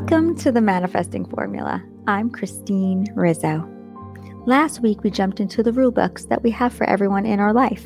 [0.00, 1.84] Welcome to the Manifesting Formula.
[2.06, 3.68] I'm Christine Rizzo.
[4.46, 7.52] Last week, we jumped into the rule books that we have for everyone in our
[7.52, 7.84] life.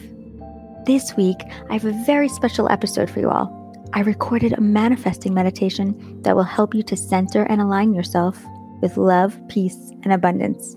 [0.86, 1.36] This week,
[1.68, 3.50] I have a very special episode for you all.
[3.94, 8.40] I recorded a manifesting meditation that will help you to center and align yourself
[8.80, 10.76] with love, peace, and abundance.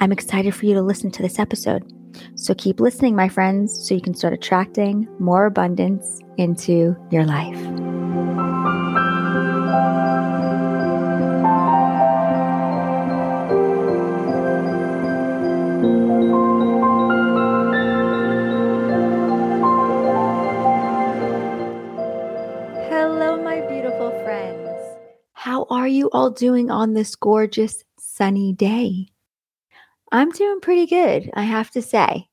[0.00, 1.84] I'm excited for you to listen to this episode.
[2.34, 7.56] So keep listening, my friends, so you can start attracting more abundance into your life.
[25.86, 29.06] Are you all doing on this gorgeous sunny day?
[30.10, 32.26] I'm doing pretty good, I have to say.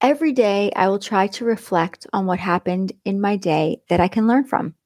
[0.00, 4.08] Every day, I will try to reflect on what happened in my day that I
[4.08, 4.76] can learn from.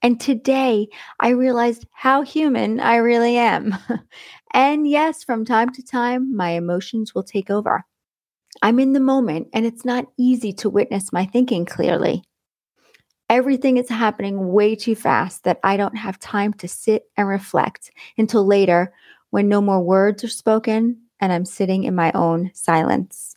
[0.00, 0.86] And today,
[1.18, 3.76] I realized how human I really am.
[4.54, 7.84] and yes, from time to time, my emotions will take over.
[8.62, 12.22] I'm in the moment, and it's not easy to witness my thinking clearly.
[13.34, 17.90] Everything is happening way too fast that I don't have time to sit and reflect
[18.16, 18.94] until later
[19.30, 23.34] when no more words are spoken and I'm sitting in my own silence.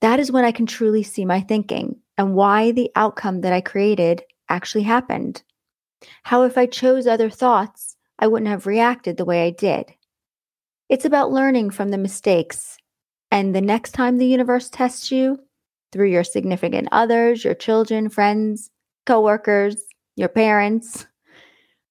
[0.00, 3.60] That is when I can truly see my thinking and why the outcome that I
[3.60, 5.42] created actually happened.
[6.22, 9.92] How, if I chose other thoughts, I wouldn't have reacted the way I did.
[10.88, 12.78] It's about learning from the mistakes.
[13.30, 15.38] And the next time the universe tests you,
[15.92, 18.70] through your significant others, your children, friends,
[19.06, 19.76] coworkers,
[20.16, 21.06] your parents,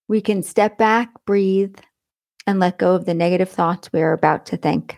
[0.09, 1.78] we can step back, breathe,
[2.47, 4.97] and let go of the negative thoughts we are about to think.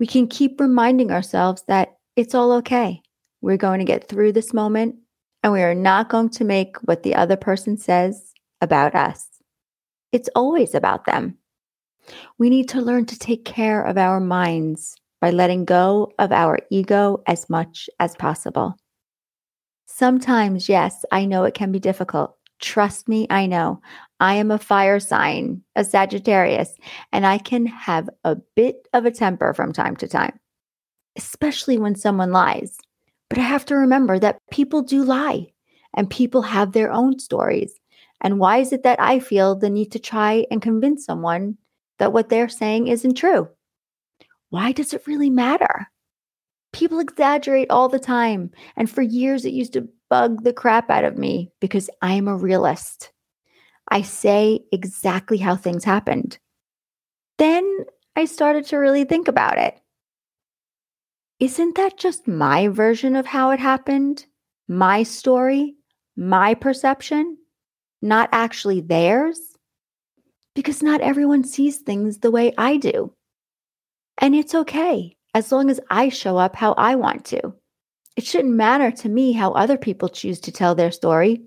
[0.00, 3.02] We can keep reminding ourselves that it's all okay.
[3.42, 4.96] We're going to get through this moment
[5.42, 9.26] and we are not going to make what the other person says about us.
[10.10, 11.36] It's always about them.
[12.38, 16.58] We need to learn to take care of our minds by letting go of our
[16.68, 18.76] ego as much as possible.
[19.86, 22.36] Sometimes, yes, I know it can be difficult.
[22.60, 23.80] Trust me, I know.
[24.18, 26.76] I am a fire sign, a Sagittarius,
[27.12, 30.40] and I can have a bit of a temper from time to time,
[31.16, 32.76] especially when someone lies.
[33.30, 35.52] But I have to remember that people do lie
[35.94, 37.78] and people have their own stories.
[38.20, 41.58] And why is it that I feel the need to try and convince someone
[41.98, 43.48] that what they're saying isn't true?
[44.52, 45.88] Why does it really matter?
[46.74, 48.50] People exaggerate all the time.
[48.76, 52.28] And for years, it used to bug the crap out of me because I am
[52.28, 53.12] a realist.
[53.88, 56.38] I say exactly how things happened.
[57.38, 59.80] Then I started to really think about it.
[61.40, 64.26] Isn't that just my version of how it happened?
[64.68, 65.76] My story?
[66.14, 67.38] My perception?
[68.02, 69.40] Not actually theirs?
[70.54, 73.14] Because not everyone sees things the way I do.
[74.18, 77.54] And it's okay as long as I show up how I want to.
[78.16, 81.42] It shouldn't matter to me how other people choose to tell their story.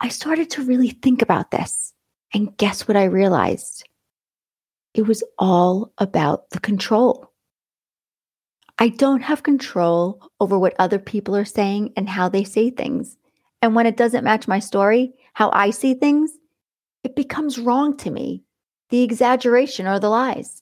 [0.00, 1.92] I started to really think about this.
[2.34, 3.86] And guess what I realized?
[4.94, 7.30] It was all about the control.
[8.78, 13.16] I don't have control over what other people are saying and how they say things.
[13.60, 16.32] And when it doesn't match my story, how I see things,
[17.04, 18.42] it becomes wrong to me,
[18.88, 20.61] the exaggeration or the lies.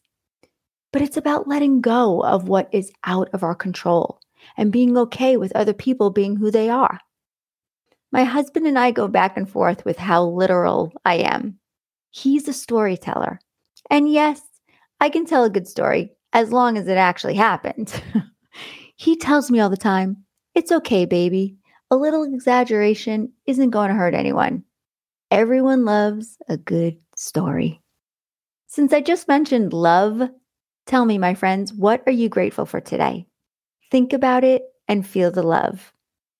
[0.92, 4.20] But it's about letting go of what is out of our control
[4.56, 6.98] and being okay with other people being who they are.
[8.12, 11.58] My husband and I go back and forth with how literal I am.
[12.10, 13.38] He's a storyteller.
[13.88, 14.40] And yes,
[15.00, 18.02] I can tell a good story as long as it actually happened.
[18.96, 20.24] he tells me all the time,
[20.54, 21.56] it's okay, baby.
[21.90, 24.64] A little exaggeration isn't going to hurt anyone.
[25.30, 27.80] Everyone loves a good story.
[28.66, 30.28] Since I just mentioned love,
[30.90, 33.24] tell me, my friends, what are you grateful for today?
[33.92, 35.92] Think about it and feel the love.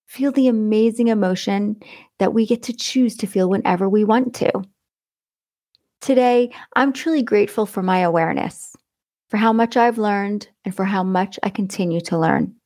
[0.09, 1.81] Feel the amazing emotion
[2.19, 4.51] that we get to choose to feel whenever we want to.
[6.01, 8.75] Today, I'm truly grateful for my awareness,
[9.29, 12.57] for how much I've learned, and for how much I continue to learn.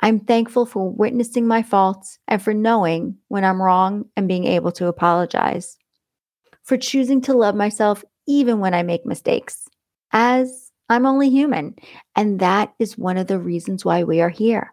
[0.00, 4.70] I'm thankful for witnessing my faults and for knowing when I'm wrong and being able
[4.72, 5.76] to apologize.
[6.62, 9.66] For choosing to love myself even when I make mistakes,
[10.12, 11.76] as I'm only human.
[12.16, 14.72] And that is one of the reasons why we are here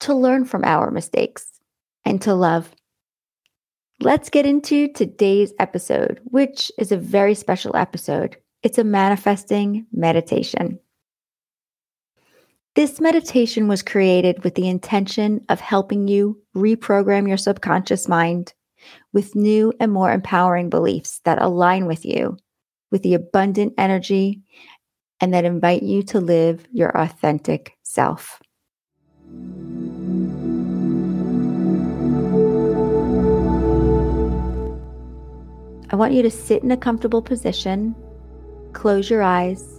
[0.00, 1.46] to learn from our mistakes
[2.04, 2.70] and to love.
[4.00, 8.36] Let's get into today's episode, which is a very special episode.
[8.62, 10.80] It's a manifesting meditation.
[12.74, 18.52] This meditation was created with the intention of helping you reprogram your subconscious mind
[19.12, 22.36] with new and more empowering beliefs that align with you,
[22.90, 24.42] with the abundant energy,
[25.20, 28.40] and that invite you to live your authentic self.
[35.90, 37.94] I want you to sit in a comfortable position,
[38.72, 39.78] close your eyes,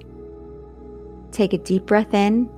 [1.32, 2.50] take a deep breath in,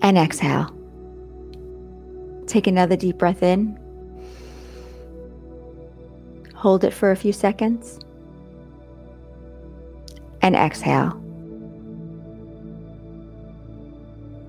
[0.00, 0.74] and exhale.
[2.46, 3.78] Take another deep breath in.
[6.54, 7.98] Hold it for a few seconds.
[10.48, 11.10] And exhale.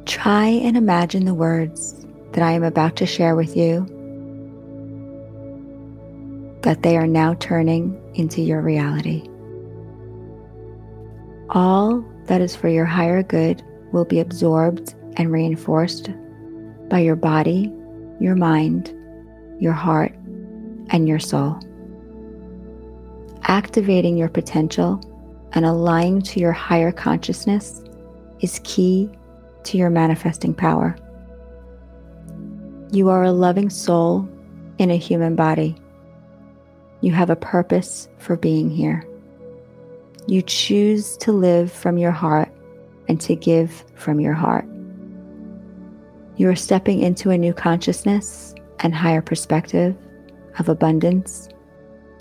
[0.06, 3.86] Try and imagine the words that I am about to share with you,
[6.62, 9.28] that they are now turning into your reality.
[11.50, 13.62] All that is for your higher good
[13.92, 16.10] will be absorbed and reinforced
[16.88, 17.70] by your body
[18.22, 18.96] your mind,
[19.60, 20.14] your heart,
[20.92, 21.60] and your soul.
[23.44, 25.02] Activating your potential
[25.54, 27.84] and aligning to your higher consciousness
[28.42, 29.10] is key
[29.64, 30.96] to your manifesting power.
[32.92, 34.28] You are a loving soul
[34.78, 35.76] in a human body.
[37.02, 39.06] You have a purpose for being here.
[40.28, 42.50] You choose to live from your heart
[43.08, 44.66] and to give from your heart.
[46.38, 49.96] You are stepping into a new consciousness and higher perspective
[50.58, 51.50] of abundance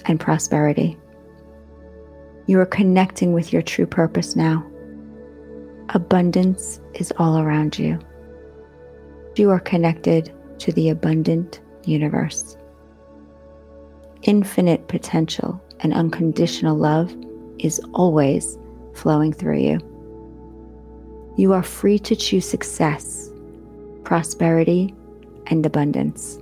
[0.07, 0.97] and prosperity.
[2.49, 4.67] You are connecting with your true purpose now.
[5.91, 8.01] Abundance is all around you.
[9.37, 12.57] You are connected to the abundant universe.
[14.23, 17.15] Infinite potential and unconditional love
[17.61, 18.59] is always
[18.95, 19.79] flowing through you.
[21.37, 23.31] You are free to choose success
[24.09, 24.95] prosperity,
[25.49, 26.39] and abundance.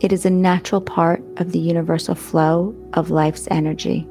[0.00, 4.08] It is a natural part of the universal flow of life's energy.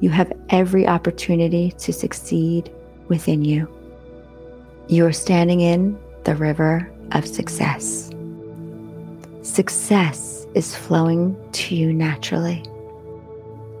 [0.00, 2.72] You have every opportunity to succeed
[3.08, 3.68] within you.
[4.88, 8.10] You are standing in the river of success.
[9.42, 12.64] Success is flowing to you naturally.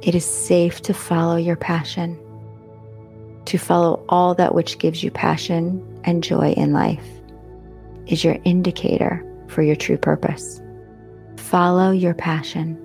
[0.02, 2.18] It is safe to follow your passion,
[3.46, 7.04] to follow all that which gives you passion and joy in life
[8.06, 10.60] is your indicator for your true purpose.
[11.36, 12.78] Follow your passion.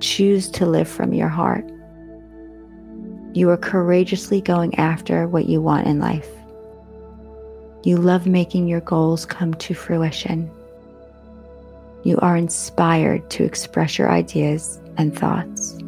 [0.00, 1.64] Choose to live from your heart.
[3.32, 6.28] You are courageously going after what you want in life.
[7.84, 10.50] You love making your goals come to fruition.
[12.02, 15.78] You are inspired to express your ideas and thoughts.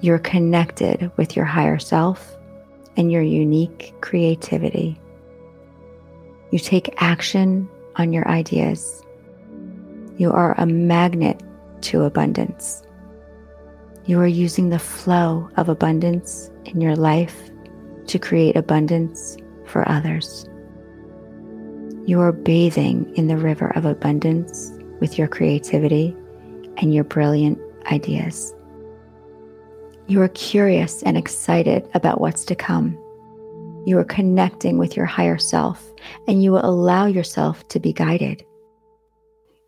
[0.00, 2.34] You're connected with your higher self
[2.96, 4.98] and your unique creativity.
[6.50, 9.02] You take action on your ideas.
[10.16, 11.42] You are a magnet
[11.82, 12.82] to abundance.
[14.06, 17.50] You are using the flow of abundance in your life
[18.06, 19.36] to create abundance
[19.66, 20.46] for others.
[22.06, 26.14] You are bathing in the river of abundance with your creativity
[26.76, 27.58] and your brilliant
[27.90, 28.54] ideas.
[30.06, 32.98] You are curious and excited about what's to come
[33.86, 35.92] you are connecting with your higher self
[36.26, 38.42] and you will allow yourself to be guided.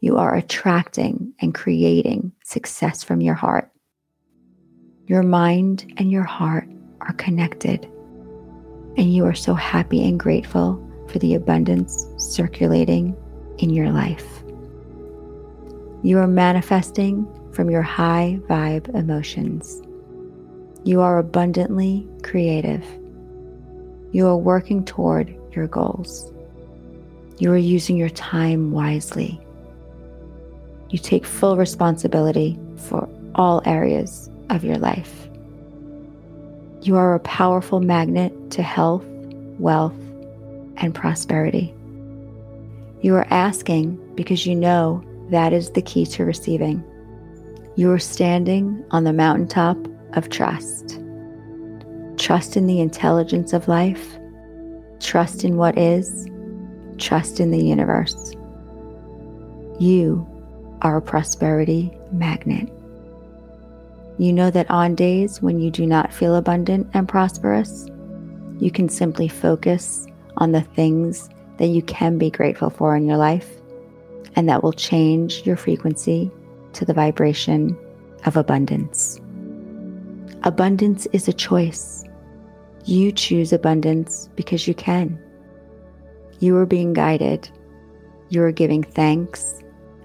[0.00, 3.70] You are attracting and creating success from your heart.
[5.06, 6.68] Your mind and your heart
[7.00, 7.84] are connected,
[8.96, 13.16] and you are so happy and grateful for the abundance circulating
[13.58, 14.26] in your life.
[16.02, 19.82] You are manifesting from your high vibe emotions.
[20.84, 22.84] You are abundantly creative
[24.16, 26.32] you are working toward your goals.
[27.38, 29.38] You are using your time wisely.
[30.88, 35.28] You take full responsibility for all areas of your life.
[36.82, 39.04] You are a powerful magnet to health,
[39.58, 39.96] wealth,
[40.76, 41.74] and prosperity.
[43.00, 46.84] You are asking because you know that is the key to receiving.
[47.76, 49.76] You are standing on the mountaintop
[50.14, 50.98] of trust.
[52.16, 54.18] Trust in the intelligence of life.
[55.00, 56.28] Trust in what is.
[56.98, 58.32] Trust in the universe.
[59.78, 60.26] You
[60.82, 62.72] are a prosperity magnet.
[64.18, 67.86] You know that on days when you do not feel abundant and prosperous,
[68.58, 70.06] you can simply focus
[70.38, 73.50] on the things that you can be grateful for in your life,
[74.34, 76.30] and that will change your frequency
[76.72, 77.76] to the vibration
[78.24, 79.20] of abundance.
[80.42, 82.04] Abundance is a choice.
[82.84, 85.18] You choose abundance because you can.
[86.38, 87.50] You are being guided.
[88.28, 89.62] You are giving thanks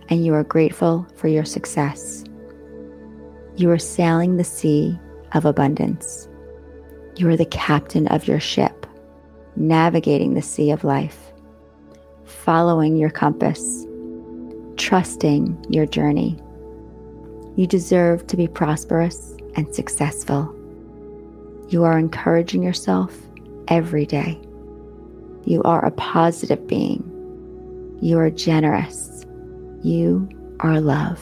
[0.10, 2.24] and you are grateful for your success.
[3.62, 5.00] You are sailing the sea
[5.34, 6.28] of abundance.
[7.16, 8.88] You are the captain of your ship,
[9.56, 11.32] navigating the sea of life,
[12.26, 13.86] following your compass,
[14.78, 16.40] trusting your journey.
[17.56, 20.52] You deserve to be prosperous and successful.
[21.70, 23.16] You are encouraging yourself
[23.68, 24.42] every day.
[25.46, 27.04] You are a positive being.
[28.02, 29.24] You are generous.
[29.84, 30.28] You
[30.62, 31.22] are love.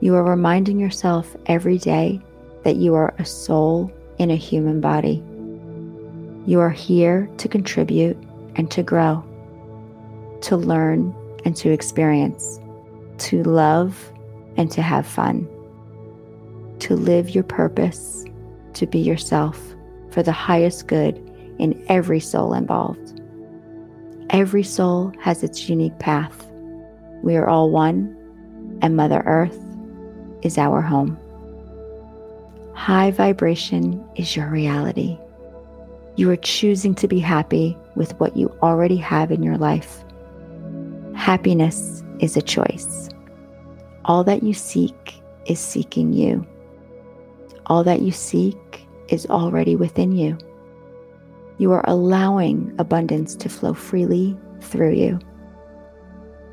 [0.00, 2.20] You are reminding yourself every day
[2.64, 5.22] that you are a soul in a human body.
[6.46, 8.16] You are here to contribute
[8.56, 9.24] and to grow,
[10.42, 12.60] to learn and to experience,
[13.18, 14.12] to love
[14.56, 15.48] and to have fun,
[16.80, 18.24] to live your purpose,
[18.74, 19.58] to be yourself
[20.10, 21.16] for the highest good
[21.58, 23.20] in every soul involved.
[24.28, 26.46] Every soul has its unique path.
[27.22, 28.14] We are all one,
[28.82, 29.65] and Mother Earth
[30.42, 31.18] is our home.
[32.74, 35.18] High vibration is your reality.
[36.16, 40.04] You are choosing to be happy with what you already have in your life.
[41.14, 43.08] Happiness is a choice.
[44.04, 46.46] All that you seek is seeking you.
[47.66, 50.38] All that you seek is already within you.
[51.58, 55.18] You are allowing abundance to flow freely through you.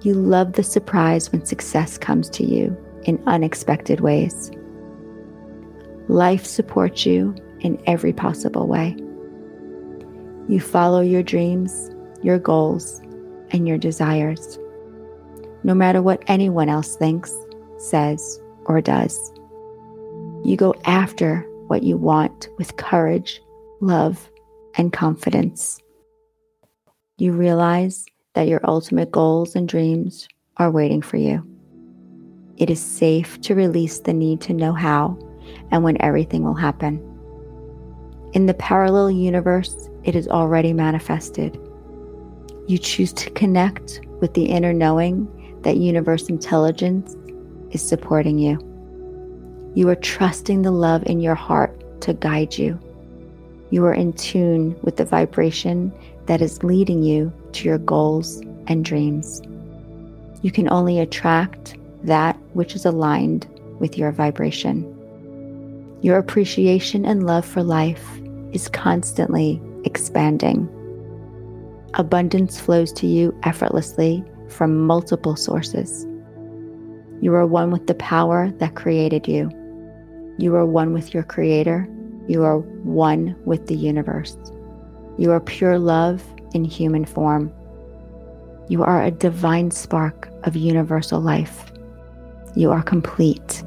[0.02, 2.76] You love the surprise when success comes to you
[3.06, 4.52] in unexpected ways.
[6.08, 8.96] Life supports you in every possible way.
[10.50, 11.92] You follow your dreams,
[12.22, 13.00] your goals,
[13.52, 14.60] and your desires,
[15.64, 17.34] no matter what anyone else thinks,
[17.78, 19.32] says, or does.
[20.44, 23.42] You go after what you want with courage,
[23.80, 24.30] love,
[24.76, 25.80] and confidence.
[27.18, 31.48] You realize that your ultimate goals and dreams are waiting for you.
[32.58, 35.18] It is safe to release the need to know how
[35.72, 37.00] and when everything will happen.
[38.34, 41.60] In the parallel universe, it is already manifested.
[42.68, 45.28] You choose to connect with the inner knowing
[45.64, 47.16] that universe intelligence
[47.72, 48.60] is supporting you.
[49.76, 52.80] You are trusting the love in your heart to guide you
[53.74, 55.92] you are in tune with the vibration
[56.28, 59.42] that is leading you to your goals and dreams.
[60.44, 63.48] You can only attract that which is aligned
[63.80, 64.90] with your vibration.
[66.02, 68.06] Your appreciation and love for life
[68.52, 70.70] is constantly expanding.
[71.96, 76.06] Abundance flows to you effortlessly from multiple sources.
[77.22, 79.50] You are one with the power that created you.
[80.38, 81.88] You are one with your Creator
[82.28, 84.38] you are one with the universe.
[85.18, 87.52] You are pure love in human form.
[88.70, 91.73] You are a divine spark of universal life.
[92.56, 93.62] You are complete.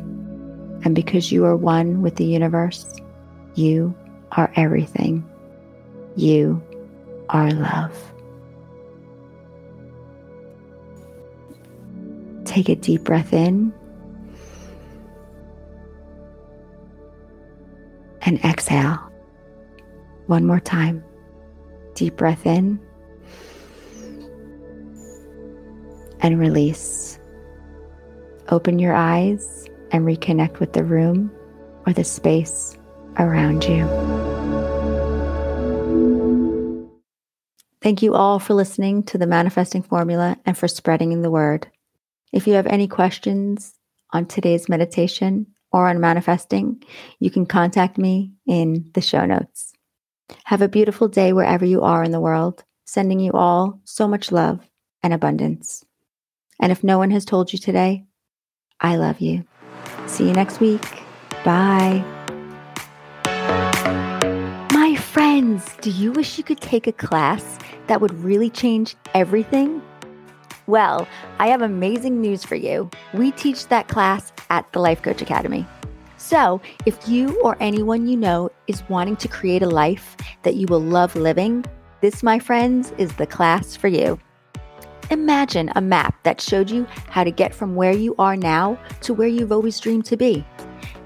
[0.85, 2.95] And because you are one with the universe,
[3.55, 3.95] you
[4.33, 5.29] are everything.
[6.15, 6.63] You
[7.29, 7.97] are love.
[12.45, 13.73] Take a deep breath in
[18.23, 18.99] and exhale.
[20.27, 21.05] One more time.
[21.95, 22.81] Deep breath in
[26.21, 27.19] and release.
[28.49, 31.31] Open your eyes and reconnect with the room
[31.87, 32.77] or the space
[33.19, 33.87] around you.
[37.83, 41.69] Thank you all for listening to the Manifesting Formula and for spreading the word.
[42.33, 43.75] If you have any questions
[44.13, 46.83] on today's meditation, or on manifesting,
[47.21, 49.75] you can contact me in the show notes.
[50.45, 54.33] Have a beautiful day wherever you are in the world, sending you all so much
[54.33, 54.61] love
[55.03, 55.85] and abundance.
[56.61, 58.07] And if no one has told you today,
[58.81, 59.45] I love you.
[60.07, 60.83] See you next week.
[61.45, 62.05] Bye.
[64.73, 69.83] My friends, do you wish you could take a class that would really change everything?
[70.67, 71.07] Well,
[71.39, 72.91] I have amazing news for you.
[73.15, 75.67] We teach that class at the Life Coach Academy.
[76.17, 80.67] So, if you or anyone you know is wanting to create a life that you
[80.67, 81.65] will love living,
[82.01, 84.19] this, my friends, is the class for you.
[85.11, 89.15] Imagine a map that showed you how to get from where you are now to
[89.15, 90.45] where you've always dreamed to be.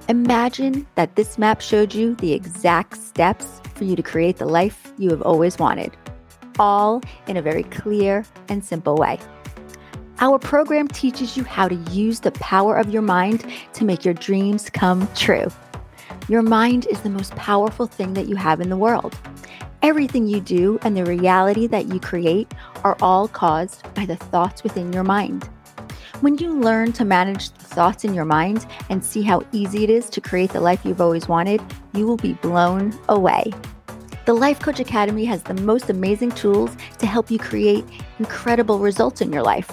[0.09, 4.93] Imagine that this map showed you the exact steps for you to create the life
[4.97, 5.95] you have always wanted,
[6.59, 9.19] all in a very clear and simple way.
[10.21, 14.15] Our program teaches you how to use the power of your mind to make your
[14.15, 15.49] dreams come true.
[16.29, 19.19] Your mind is the most powerful thing that you have in the world.
[19.83, 22.53] Everything you do and the reality that you create
[22.85, 25.49] are all caused by the thoughts within your mind.
[26.21, 29.89] When you learn to manage the thoughts in your mind and see how easy it
[29.89, 31.63] is to create the life you've always wanted,
[31.95, 33.51] you will be blown away.
[34.27, 37.87] The Life Coach Academy has the most amazing tools to help you create
[38.19, 39.73] incredible results in your life.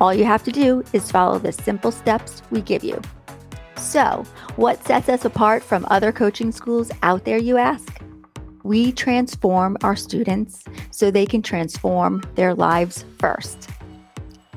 [0.00, 2.98] All you have to do is follow the simple steps we give you.
[3.76, 4.24] So,
[4.56, 8.00] what sets us apart from other coaching schools out there, you ask?
[8.64, 13.68] We transform our students so they can transform their lives first.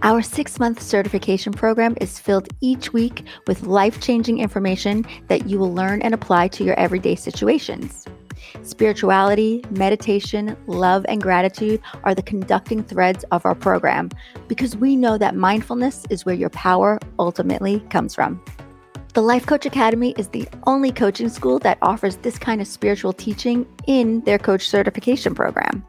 [0.04, 5.58] Our six month certification program is filled each week with life changing information that you
[5.58, 8.06] will learn and apply to your everyday situations.
[8.62, 14.10] Spirituality, meditation, love, and gratitude are the conducting threads of our program
[14.48, 18.44] because we know that mindfulness is where your power ultimately comes from.
[19.15, 23.13] The Life Coach Academy is the only coaching school that offers this kind of spiritual
[23.13, 25.86] teaching in their coach certification program.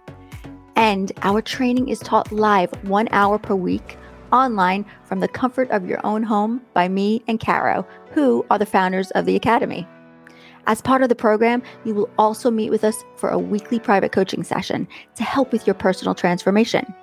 [0.76, 3.98] And our training is taught live one hour per week
[4.30, 8.64] online from the comfort of your own home by me and Caro, who are the
[8.64, 9.88] founders of the Academy.
[10.68, 14.12] As part of the program, you will also meet with us for a weekly private
[14.12, 16.94] coaching session to help with your personal transformation.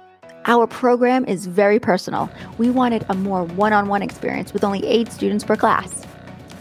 [0.46, 2.30] Our program is very personal.
[2.58, 6.06] We wanted a more one on one experience with only eight students per class.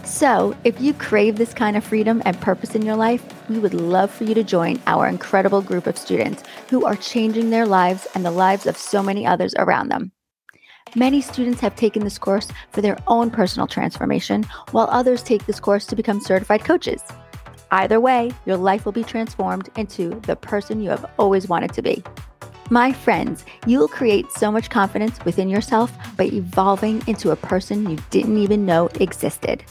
[0.05, 3.73] So, if you crave this kind of freedom and purpose in your life, we would
[3.73, 8.05] love for you to join our incredible group of students who are changing their lives
[8.13, 10.11] and the lives of so many others around them.
[10.93, 15.61] Many students have taken this course for their own personal transformation, while others take this
[15.61, 17.01] course to become certified coaches.
[17.71, 21.81] Either way, your life will be transformed into the person you have always wanted to
[21.81, 22.03] be.
[22.69, 27.89] My friends, you will create so much confidence within yourself by evolving into a person
[27.89, 29.63] you didn't even know existed.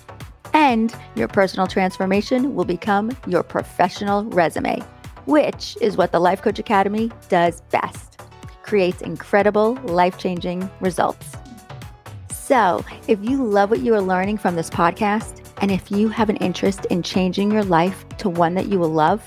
[0.52, 4.80] And your personal transformation will become your professional resume,
[5.24, 8.20] which is what the Life Coach Academy does best
[8.62, 11.36] creates incredible, life changing results.
[12.30, 16.30] So, if you love what you are learning from this podcast, and if you have
[16.30, 19.22] an interest in changing your life to one that you will love,